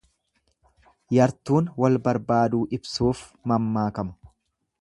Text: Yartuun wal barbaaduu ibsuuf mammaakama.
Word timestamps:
Yartuun 1.17 1.69
wal 1.83 2.01
barbaaduu 2.09 2.65
ibsuuf 2.79 3.25
mammaakama. 3.53 4.35